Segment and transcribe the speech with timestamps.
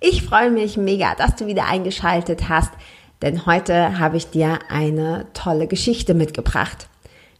[0.00, 2.70] Ich freue mich mega, dass du wieder eingeschaltet hast,
[3.20, 6.88] denn heute habe ich dir eine tolle Geschichte mitgebracht.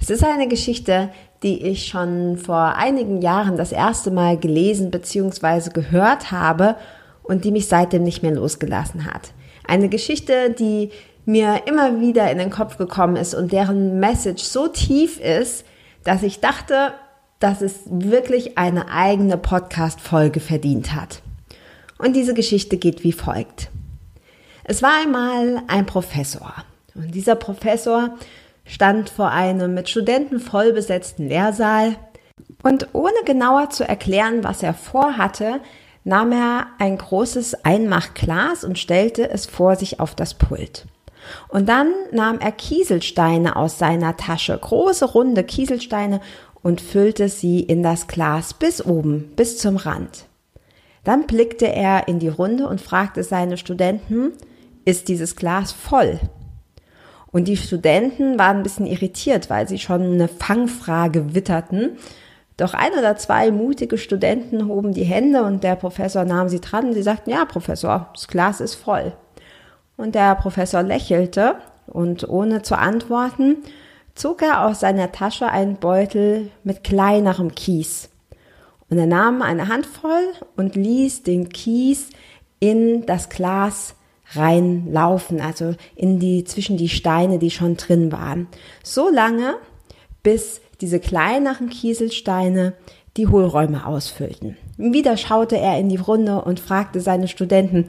[0.00, 1.10] Es ist eine Geschichte,
[1.42, 5.68] die ich schon vor einigen Jahren das erste Mal gelesen bzw.
[5.74, 6.76] gehört habe
[7.22, 9.32] und die mich seitdem nicht mehr losgelassen hat.
[9.68, 10.92] Eine Geschichte, die
[11.26, 15.66] mir immer wieder in den Kopf gekommen ist und deren Message so tief ist,
[16.04, 16.92] dass ich dachte,
[17.38, 21.20] dass es wirklich eine eigene Podcast-Folge verdient hat.
[21.98, 23.70] Und diese Geschichte geht wie folgt.
[24.64, 26.52] Es war einmal ein Professor.
[26.94, 28.16] Und dieser Professor
[28.64, 31.96] stand vor einem mit Studenten voll besetzten Lehrsaal.
[32.62, 35.60] Und ohne genauer zu erklären, was er vorhatte,
[36.04, 40.86] nahm er ein großes Einmachglas und stellte es vor sich auf das Pult.
[41.48, 46.20] Und dann nahm er Kieselsteine aus seiner Tasche, große runde Kieselsteine,
[46.62, 50.26] und füllte sie in das Glas bis oben, bis zum Rand.
[51.06, 54.32] Dann blickte er in die Runde und fragte seine Studenten,
[54.84, 56.18] ist dieses Glas voll?
[57.30, 61.96] Und die Studenten waren ein bisschen irritiert, weil sie schon eine Fangfrage witterten.
[62.56, 66.92] Doch ein oder zwei mutige Studenten hoben die Hände und der Professor nahm sie dran.
[66.92, 69.12] Sie sagten, ja, Professor, das Glas ist voll.
[69.96, 71.54] Und der Professor lächelte
[71.86, 73.58] und ohne zu antworten,
[74.16, 78.08] zog er aus seiner Tasche einen Beutel mit kleinerem Kies.
[78.88, 82.10] Und er nahm eine Handvoll und ließ den Kies
[82.60, 83.94] in das Glas
[84.32, 88.48] reinlaufen, also in die, zwischen die Steine, die schon drin waren.
[88.82, 89.56] So lange,
[90.22, 92.74] bis diese kleineren Kieselsteine
[93.16, 94.56] die Hohlräume ausfüllten.
[94.76, 97.86] Wieder schaute er in die Runde und fragte seine Studenten,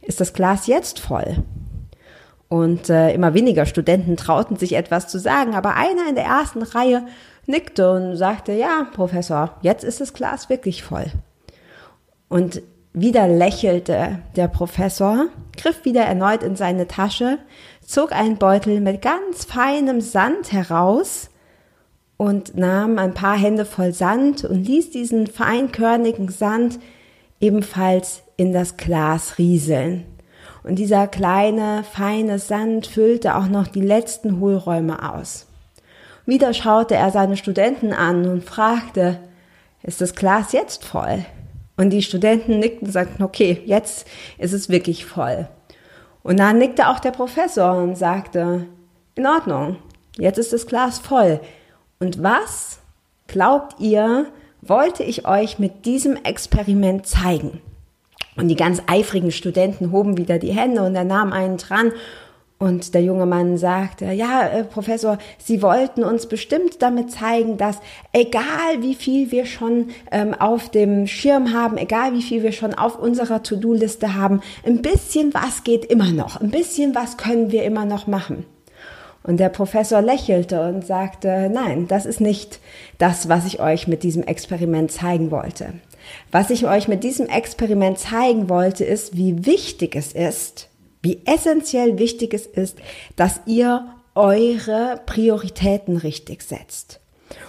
[0.00, 1.42] ist das Glas jetzt voll?
[2.48, 6.62] Und äh, immer weniger Studenten trauten sich etwas zu sagen, aber einer in der ersten
[6.62, 7.06] Reihe
[7.46, 11.06] nickte und sagte, ja, Professor, jetzt ist das Glas wirklich voll.
[12.28, 12.62] Und
[12.92, 17.38] wieder lächelte der Professor, griff wieder erneut in seine Tasche,
[17.84, 21.30] zog einen Beutel mit ganz feinem Sand heraus
[22.16, 26.78] und nahm ein paar Hände voll Sand und ließ diesen feinkörnigen Sand
[27.40, 30.04] ebenfalls in das Glas rieseln.
[30.62, 35.46] Und dieser kleine, feine Sand füllte auch noch die letzten Hohlräume aus.
[36.26, 39.18] Wieder schaute er seine Studenten an und fragte,
[39.82, 41.24] ist das Glas jetzt voll?
[41.76, 44.06] Und die Studenten nickten und sagten, okay, jetzt
[44.38, 45.48] ist es wirklich voll.
[46.22, 48.66] Und dann nickte auch der Professor und sagte,
[49.14, 49.76] in Ordnung,
[50.18, 51.40] jetzt ist das Glas voll.
[51.98, 52.80] Und was,
[53.26, 54.26] glaubt ihr,
[54.60, 57.62] wollte ich euch mit diesem Experiment zeigen?
[58.36, 61.92] Und die ganz eifrigen Studenten hoben wieder die Hände und er nahm einen dran
[62.60, 67.78] und der junge Mann sagte, ja, äh, Professor, Sie wollten uns bestimmt damit zeigen, dass
[68.12, 72.74] egal wie viel wir schon ähm, auf dem Schirm haben, egal wie viel wir schon
[72.74, 77.64] auf unserer To-Do-Liste haben, ein bisschen was geht immer noch, ein bisschen was können wir
[77.64, 78.44] immer noch machen.
[79.22, 82.60] Und der Professor lächelte und sagte, nein, das ist nicht
[82.98, 85.72] das, was ich euch mit diesem Experiment zeigen wollte.
[86.30, 90.69] Was ich euch mit diesem Experiment zeigen wollte, ist, wie wichtig es ist,
[91.02, 92.78] wie essentiell wichtig es ist,
[93.16, 97.00] dass ihr eure Prioritäten richtig setzt.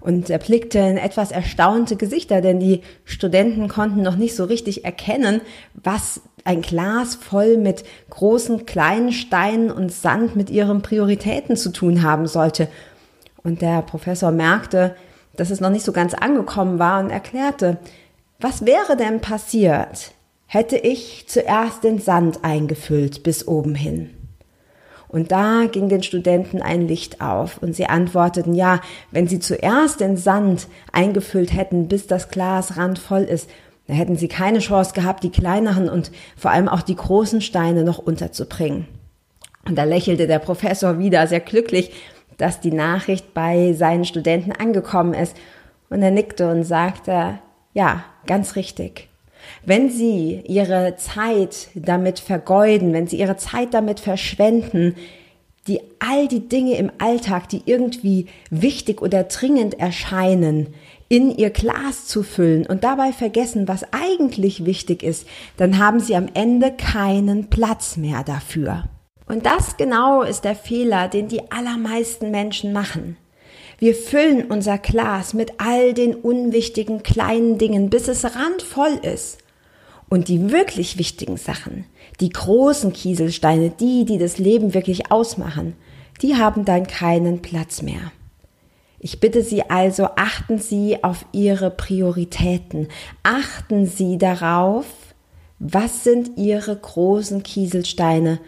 [0.00, 4.84] Und er blickte in etwas erstaunte Gesichter, denn die Studenten konnten noch nicht so richtig
[4.84, 5.40] erkennen,
[5.74, 12.02] was ein Glas voll mit großen, kleinen Steinen und Sand mit ihren Prioritäten zu tun
[12.02, 12.68] haben sollte.
[13.42, 14.94] Und der Professor merkte,
[15.36, 17.78] dass es noch nicht so ganz angekommen war und erklärte,
[18.40, 20.13] was wäre denn passiert,
[20.54, 24.10] hätte ich zuerst den Sand eingefüllt bis oben hin.
[25.08, 28.80] Und da ging den Studenten ein Licht auf und sie antworteten, ja,
[29.10, 33.50] wenn sie zuerst den Sand eingefüllt hätten, bis das Glas randvoll ist,
[33.88, 37.82] dann hätten sie keine Chance gehabt, die kleineren und vor allem auch die großen Steine
[37.82, 38.86] noch unterzubringen.
[39.66, 41.90] Und da lächelte der Professor wieder sehr glücklich,
[42.36, 45.36] dass die Nachricht bei seinen Studenten angekommen ist.
[45.90, 47.40] Und er nickte und sagte,
[47.72, 49.08] ja, ganz richtig.
[49.64, 54.94] Wenn Sie Ihre Zeit damit vergeuden, wenn Sie Ihre Zeit damit verschwenden,
[55.66, 60.74] die all die Dinge im Alltag, die irgendwie wichtig oder dringend erscheinen,
[61.08, 65.26] in ihr Glas zu füllen und dabei vergessen, was eigentlich wichtig ist,
[65.56, 68.84] dann haben sie am Ende keinen Platz mehr dafür.
[69.26, 73.16] Und das genau ist der Fehler, den die allermeisten Menschen machen.
[73.78, 79.38] Wir füllen unser Glas mit all den unwichtigen kleinen Dingen, bis es randvoll ist.
[80.08, 81.86] Und die wirklich wichtigen Sachen,
[82.20, 85.74] die großen Kieselsteine, die, die das Leben wirklich ausmachen,
[86.22, 88.12] die haben dann keinen Platz mehr.
[88.98, 92.88] Ich bitte Sie also, achten Sie auf Ihre Prioritäten.
[93.22, 94.86] Achten Sie darauf,
[95.58, 98.40] was sind Ihre großen Kieselsteine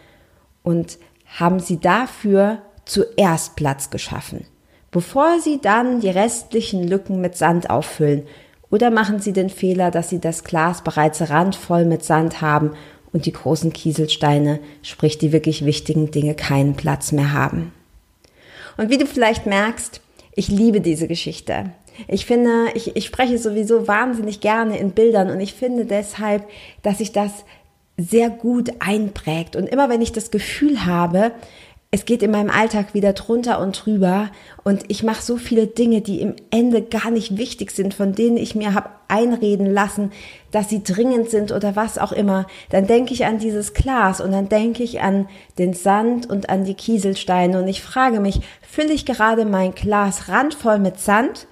[0.63, 4.47] und haben Sie dafür zuerst Platz geschaffen,
[4.91, 8.27] bevor Sie dann die restlichen Lücken mit Sand auffüllen.
[8.71, 12.73] Oder machen Sie den Fehler, dass Sie das Glas bereits randvoll mit Sand haben
[13.13, 17.73] und die großen Kieselsteine, sprich die wirklich wichtigen Dinge, keinen Platz mehr haben.
[18.77, 20.01] Und wie du vielleicht merkst,
[20.35, 21.71] ich liebe diese Geschichte.
[22.09, 26.47] Ich finde, ich, ich spreche sowieso wahnsinnig gerne in Bildern und ich finde deshalb,
[26.83, 27.33] dass sich das
[27.97, 29.57] sehr gut einprägt.
[29.57, 31.33] Und immer wenn ich das Gefühl habe,
[31.97, 34.31] es geht in meinem Alltag wieder drunter und drüber
[34.65, 38.37] und ich mache so viele Dinge, die im Ende gar nicht wichtig sind, von denen
[38.37, 40.13] ich mir habe einreden lassen,
[40.51, 44.33] dass sie dringend sind oder was auch immer, dann denke ich an dieses Glas und
[44.33, 45.27] dann denke ich an
[45.57, 50.29] den Sand und an die Kieselsteine und ich frage mich, fülle ich gerade mein Glas
[50.29, 51.47] randvoll mit Sand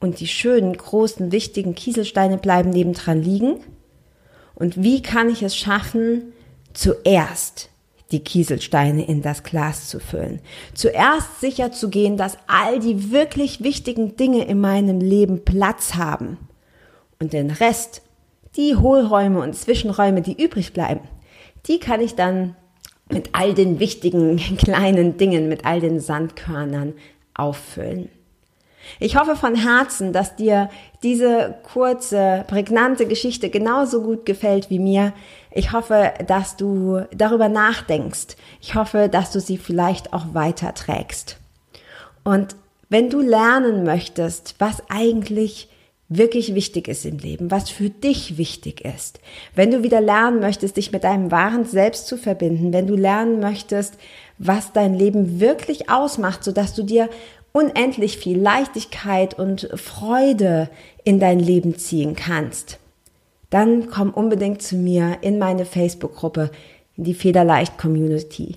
[0.00, 3.60] und die schönen, großen, wichtigen Kieselsteine bleiben nebendran liegen?
[4.54, 6.32] Und wie kann ich es schaffen,
[6.72, 7.68] zuerst
[8.12, 10.40] die Kieselsteine in das Glas zu füllen.
[10.74, 16.36] Zuerst sicher zu gehen, dass all die wirklich wichtigen Dinge in meinem Leben Platz haben.
[17.18, 18.02] Und den Rest,
[18.56, 21.00] die Hohlräume und Zwischenräume, die übrig bleiben,
[21.66, 22.56] die kann ich dann
[23.10, 26.94] mit all den wichtigen kleinen Dingen, mit all den Sandkörnern
[27.34, 28.10] auffüllen.
[29.00, 30.70] Ich hoffe von Herzen, dass dir
[31.02, 35.12] diese kurze, prägnante Geschichte genauso gut gefällt wie mir.
[35.50, 38.36] Ich hoffe, dass du darüber nachdenkst.
[38.60, 41.36] Ich hoffe, dass du sie vielleicht auch weiterträgst.
[42.24, 42.56] Und
[42.88, 45.68] wenn du lernen möchtest, was eigentlich
[46.08, 49.20] wirklich wichtig ist im Leben, was für dich wichtig ist.
[49.54, 53.40] Wenn du wieder lernen möchtest, dich mit deinem wahren Selbst zu verbinden, wenn du lernen
[53.40, 53.94] möchtest,
[54.38, 57.08] was dein Leben wirklich ausmacht, sodass du dir
[57.54, 60.68] unendlich viel Leichtigkeit und Freude
[61.04, 62.80] in dein Leben ziehen kannst,
[63.48, 66.50] dann komm unbedingt zu mir in meine Facebook-Gruppe,
[66.96, 68.56] in die Federleicht Community.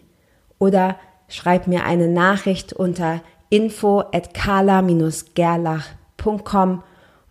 [0.58, 0.96] Oder
[1.28, 6.72] schreib mir eine Nachricht unter info at kala-gerlach.com.
[6.72, 6.82] Und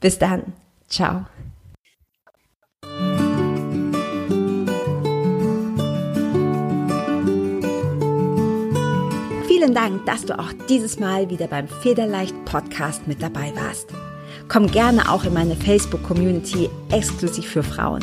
[0.00, 0.52] Bis dann.
[0.88, 1.26] Ciao.
[9.46, 13.88] Vielen Dank, dass du auch dieses Mal wieder beim Federleicht Podcast mit dabei warst.
[14.48, 18.02] Komm gerne auch in meine Facebook-Community exklusiv für Frauen.